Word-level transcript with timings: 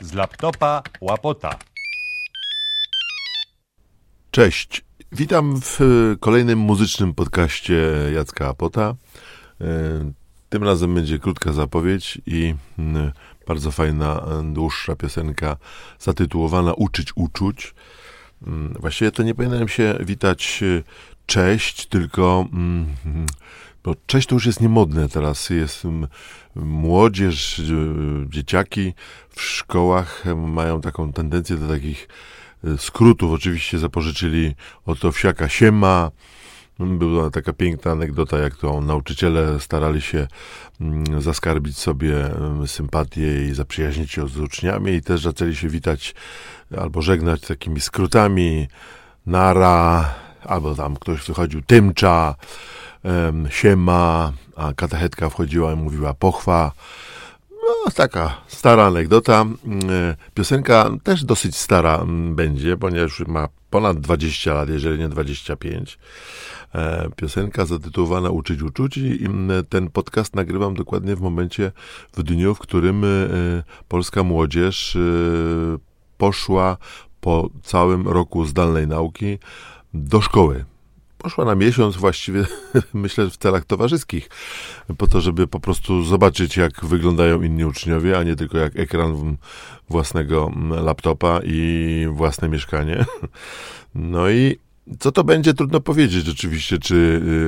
Z 0.00 0.12
laptopa 0.14 0.82
łapota. 1.00 1.58
Cześć, 4.30 4.84
witam 5.12 5.60
w 5.60 5.80
e, 5.80 5.84
kolejnym 6.20 6.58
muzycznym 6.58 7.14
podcaście 7.14 7.92
Jacka 8.14 8.48
Apota. 8.48 8.94
E, 9.60 9.66
Tym 10.48 10.64
razem 10.64 10.94
będzie 10.94 11.18
krótka 11.18 11.52
zapowiedź 11.52 12.20
i 12.26 12.54
mm, 12.78 13.12
bardzo 13.46 13.70
fajna, 13.70 14.26
dłuższa 14.44 14.96
piosenka 14.96 15.56
zatytułowana 15.98 16.74
Uczyć 16.74 17.12
uczuć. 17.16 17.74
Mm, 18.46 18.74
Właściwie 18.80 19.10
to 19.10 19.22
nie 19.22 19.34
powinienem 19.34 19.68
się 19.68 19.98
witać 20.00 20.64
cześć, 21.26 21.86
tylko 21.86 22.46
mm, 22.52 22.86
bo 23.84 23.94
cześć 24.06 24.28
to 24.28 24.34
już 24.34 24.46
jest 24.46 24.60
niemodne 24.60 25.08
teraz. 25.08 25.50
Jest 25.50 25.84
mm, 25.84 26.08
młodzież, 26.54 27.58
e, 27.58 27.62
dzieciaki 28.30 28.94
w 29.30 29.42
szkołach 29.42 30.24
mają 30.36 30.80
taką 30.80 31.12
tendencję 31.12 31.56
do 31.56 31.68
takich 31.68 32.08
e, 32.64 32.78
skrótów. 32.78 33.32
Oczywiście 33.32 33.78
zapożyczyli 33.78 34.54
od 34.86 35.04
Owsiaka 35.04 35.48
Siema. 35.48 36.10
Była 36.78 37.30
taka 37.30 37.52
piękna 37.52 37.92
anegdota, 37.92 38.38
jak 38.38 38.56
to 38.56 38.80
nauczyciele 38.80 39.60
starali 39.60 40.00
się 40.00 40.28
mm, 40.80 41.22
zaskarbić 41.22 41.78
sobie 41.78 42.14
sympatię 42.66 43.46
i 43.46 43.54
zaprzyjaźnić 43.54 44.12
się 44.12 44.28
z 44.28 44.38
uczniami 44.38 44.92
i 44.92 45.02
też 45.02 45.22
zaczęli 45.22 45.56
się 45.56 45.68
witać 45.68 46.14
albo 46.76 47.02
żegnać 47.02 47.40
takimi 47.40 47.80
skrótami 47.80 48.68
nara, 49.26 50.14
albo 50.44 50.74
tam 50.74 50.96
ktoś 50.96 51.26
wychodził 51.26 51.62
tymcza, 51.62 52.34
em, 53.04 53.48
siema, 53.50 54.32
a 54.56 54.72
katechetka 54.72 55.30
wchodziła 55.30 55.72
i 55.72 55.76
mówiła 55.76 56.14
pochwa. 56.14 56.72
No, 57.50 57.90
taka 57.90 58.36
stara 58.46 58.86
anegdota. 58.86 59.40
Mm, 59.40 59.90
e, 59.90 60.16
Piosenka 60.34 60.90
też 61.02 61.24
dosyć 61.24 61.56
stara 61.56 61.96
mm, 61.96 62.34
będzie, 62.34 62.76
ponieważ 62.76 63.20
ma 63.20 63.48
ponad 63.70 64.00
20 64.00 64.54
lat, 64.54 64.68
jeżeli 64.68 64.98
nie 64.98 65.08
25. 65.08 65.98
E, 66.74 67.08
Piosenka 67.16 67.66
zatytułowana 67.66 68.30
Uczyć 68.30 68.62
uczuć 68.62 68.96
i 68.96 69.24
mm, 69.26 69.64
ten 69.68 69.90
podcast 69.90 70.34
nagrywam 70.36 70.74
dokładnie 70.74 71.16
w 71.16 71.20
momencie, 71.20 71.72
w 72.16 72.22
dniu, 72.22 72.54
w 72.54 72.58
którym 72.58 73.04
e, 73.04 73.08
polska 73.88 74.22
młodzież 74.22 74.98
poszła 76.18 76.76
po 77.20 77.50
całym 77.62 78.08
roku 78.08 78.44
zdalnej 78.44 78.86
nauki 78.86 79.38
do 79.94 80.20
szkoły. 80.20 80.64
Poszła 81.22 81.44
na 81.44 81.54
miesiąc 81.54 81.96
właściwie, 81.96 82.46
myślę, 82.94 83.30
w 83.30 83.36
celach 83.36 83.64
towarzyskich, 83.64 84.28
po 84.98 85.06
to, 85.06 85.20
żeby 85.20 85.46
po 85.46 85.60
prostu 85.60 86.02
zobaczyć, 86.04 86.56
jak 86.56 86.84
wyglądają 86.84 87.42
inni 87.42 87.64
uczniowie, 87.64 88.18
a 88.18 88.22
nie 88.22 88.36
tylko 88.36 88.58
jak 88.58 88.76
ekran 88.76 89.36
własnego 89.90 90.50
laptopa 90.70 91.40
i 91.44 92.06
własne 92.12 92.48
mieszkanie. 92.48 93.04
No 93.94 94.30
i 94.30 94.58
co 94.98 95.12
to 95.12 95.24
będzie, 95.24 95.54
trudno 95.54 95.80
powiedzieć 95.80 96.24
rzeczywiście, 96.24 96.78
czy 96.78 96.94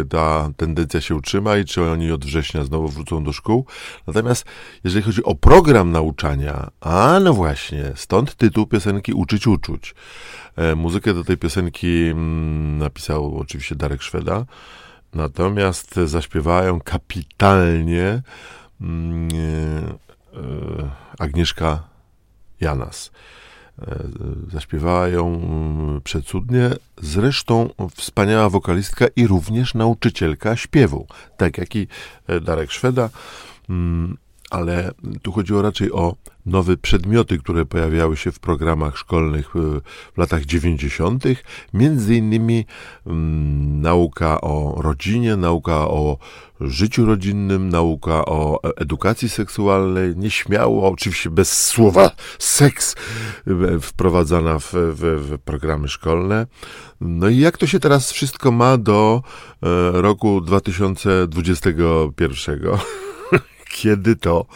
y, 0.00 0.08
ta 0.08 0.50
tendencja 0.56 1.00
się 1.00 1.14
utrzyma 1.14 1.56
i 1.56 1.64
czy 1.64 1.82
oni 1.82 2.12
od 2.12 2.24
września 2.24 2.64
znowu 2.64 2.88
wrócą 2.88 3.24
do 3.24 3.32
szkół. 3.32 3.66
Natomiast 4.06 4.44
jeżeli 4.84 5.02
chodzi 5.02 5.24
o 5.24 5.34
program 5.34 5.90
nauczania, 5.90 6.70
a 6.80 7.20
no 7.22 7.32
właśnie, 7.32 7.92
stąd 7.94 8.34
tytuł 8.34 8.66
piosenki 8.66 9.12
Uczyć 9.12 9.46
uczuć. 9.46 9.94
E, 10.56 10.74
Muzykę 10.74 11.14
do 11.14 11.24
tej 11.24 11.36
piosenki 11.36 12.06
mm, 12.06 12.78
napisał 12.78 13.38
oczywiście 13.38 13.74
Darek 13.74 14.02
Szweda, 14.02 14.44
natomiast 15.14 15.94
zaśpiewają 15.94 16.80
kapitalnie 16.80 18.22
mm, 18.80 19.28
e, 19.28 20.38
e, 20.38 20.90
Agnieszka 21.18 21.82
Janas. 22.60 23.10
E, 23.78 23.98
Zaśpiewała 24.52 25.08
ją 25.08 25.26
mm, 25.34 26.00
przecudnie, 26.00 26.70
zresztą 27.02 27.68
wspaniała 27.94 28.50
wokalistka 28.50 29.06
i 29.16 29.26
również 29.26 29.74
nauczycielka 29.74 30.56
śpiewu, 30.56 31.06
tak 31.36 31.58
jak 31.58 31.76
i 31.76 31.86
e, 32.26 32.40
Darek 32.40 32.72
Szweda, 32.72 33.10
Mm, 33.68 34.16
ale 34.52 34.90
tu 35.22 35.32
chodziło 35.32 35.62
raczej 35.62 35.92
o 35.92 36.14
nowe 36.46 36.76
przedmioty, 36.76 37.38
które 37.38 37.64
pojawiały 37.64 38.16
się 38.16 38.32
w 38.32 38.38
programach 38.38 38.98
szkolnych 38.98 39.56
e, 39.56 39.58
w 40.14 40.18
latach 40.18 40.44
90., 40.44 41.24
między 41.74 42.16
innymi 42.16 42.66
mm, 43.06 43.80
nauka 43.80 44.40
o 44.40 44.82
rodzinie, 44.82 45.36
nauka 45.36 45.88
o 45.88 46.18
życiu 46.60 47.06
rodzinnym, 47.06 47.68
nauka 47.68 48.24
o 48.24 48.60
e- 48.64 48.76
edukacji 48.76 49.28
seksualnej, 49.28 50.16
nieśmiało, 50.16 50.90
oczywiście 50.90 51.30
bez 51.30 51.66
słowa 51.66 52.10
seks, 52.38 52.96
e, 53.46 53.80
wprowadzana 53.80 54.58
w, 54.58 54.72
w, 54.72 55.00
w 55.00 55.38
programy 55.38 55.88
szkolne. 55.88 56.46
No 57.00 57.28
i 57.28 57.38
jak 57.38 57.58
to 57.58 57.66
się 57.66 57.80
teraz 57.80 58.12
wszystko 58.12 58.52
ma 58.52 58.76
do 58.76 59.22
roku 59.92 60.40
2021? 60.40 62.60
kiedy 63.72 64.16
to 64.16 64.46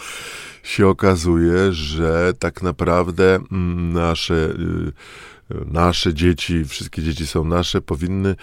się 0.62 0.88
okazuje, 0.88 1.72
że 1.72 2.32
tak 2.38 2.62
naprawdę 2.62 3.34
mm, 3.34 3.93
nasze, 3.93 4.34
y, 4.34 4.93
nasze 5.66 6.15
dzieci, 6.15 6.65
wszystkie 6.65 7.03
dzieci 7.03 7.27
są 7.27 7.44
nasze, 7.44 7.81
powinny 7.81 8.34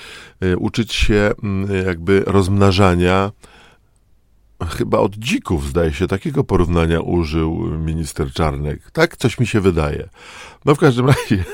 y, 0.43 0.57
uczyć 0.57 0.93
się 0.93 1.31
mm, 1.43 1.85
jakby 1.85 2.23
rozmnażania 2.25 3.31
chyba 4.69 4.97
od 4.97 5.15
dzików, 5.15 5.67
zdaje 5.67 5.93
się, 5.93 6.07
takiego 6.07 6.43
porównania 6.43 7.01
użył 7.01 7.55
minister 7.79 8.31
Czarnek. 8.31 8.91
Tak 8.91 9.17
coś 9.17 9.39
mi 9.39 9.47
się 9.47 9.61
wydaje. 9.61 10.09
No 10.65 10.75
w 10.75 10.79
każdym 10.79 11.07
razie 11.07 11.43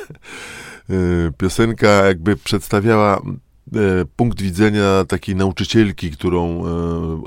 y, 0.90 1.32
piosenka 1.38 1.88
jakby 1.90 2.36
przedstawiała 2.38 3.22
punkt 4.16 4.42
widzenia 4.42 5.06
takiej 5.08 5.36
nauczycielki, 5.36 6.12
którą 6.12 6.66
e, 6.66 6.70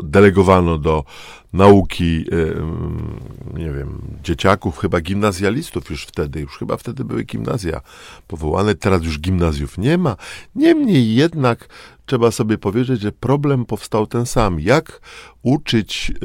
delegowano 0.02 0.78
do 0.78 1.04
nauki, 1.52 2.24
e, 2.32 2.52
mm, 2.52 3.20
nie 3.54 3.70
wiem, 3.70 4.02
dzieciaków, 4.22 4.78
chyba 4.78 5.00
gimnazjalistów 5.00 5.90
już 5.90 6.04
wtedy, 6.04 6.40
już 6.40 6.58
chyba 6.58 6.76
wtedy 6.76 7.04
były 7.04 7.24
gimnazja 7.24 7.80
powołane, 8.28 8.74
teraz 8.74 9.02
już 9.02 9.20
gimnazjów 9.20 9.78
nie 9.78 9.98
ma. 9.98 10.16
Niemniej 10.54 11.14
jednak 11.14 11.68
trzeba 12.06 12.30
sobie 12.30 12.58
powiedzieć, 12.58 13.00
że 13.00 13.12
problem 13.12 13.64
powstał 13.64 14.06
ten 14.06 14.26
sam. 14.26 14.60
Jak 14.60 15.00
uczyć 15.42 16.12
e, 16.12 16.24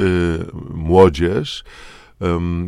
młodzież, 0.73 1.63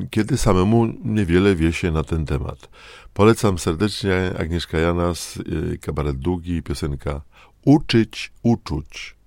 kiedy 0.10 0.38
samemu 0.38 0.86
niewiele 1.04 1.56
wie 1.56 1.74
się 1.74 1.92
na 1.92 2.04
ten 2.04 2.26
temat. 2.26 2.70
Polecam 3.14 3.60
serdecznie 3.60 4.34
Agnieszka 4.40 4.78
Janas, 4.78 5.38
y, 5.38 5.78
kabaret 5.82 6.18
długi, 6.18 6.64
piosenka 6.64 7.22
Uczyć, 7.66 8.32
uczuć. 8.44 9.19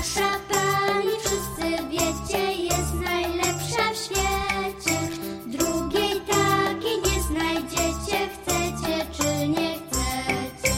Nasza 0.00 0.40
pani 0.48 1.10
wszyscy 1.20 1.88
wiecie 1.90 2.52
jest 2.52 2.94
najlepsza 2.94 3.92
w 3.92 3.96
świecie. 3.96 4.98
Drugiej 5.46 6.20
takiej 6.20 6.96
nie 7.04 7.22
znajdziecie, 7.22 8.28
chcecie 8.28 9.06
czy 9.12 9.48
nie 9.48 9.78
chcecie. 9.78 10.74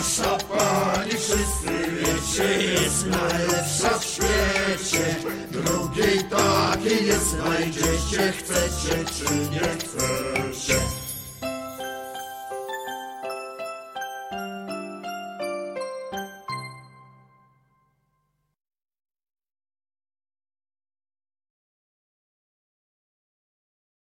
nasza 0.00 0.38
pani 0.48 1.10
wszyscy 1.10 1.70
wiecie 1.92 2.72
Jest 2.72 3.06
najlepsza 3.06 3.98
w 3.98 4.04
świecie. 4.04 5.16
Drugiej 5.50 6.24
takiej 6.24 7.06
nie 7.06 7.18
znajdziecie 7.18 8.32
Chcecie 8.32 9.04
czy 9.04 9.34
nie 9.50 9.60
chcecie. 9.60 10.09